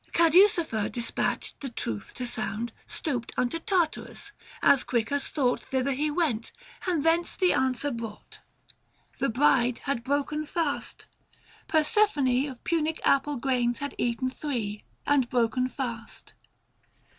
[0.13, 4.31] Caducifer, despatched the truth to sound, Stooped unto Tartarus;
[4.63, 6.51] as quick as thought Thither he went,
[6.87, 8.39] and thence the answer brought—
[9.19, 11.05] The bride had broken fast:
[11.67, 16.33] Persephone 695 Of Punic apple grains had eaten three, And broken fast.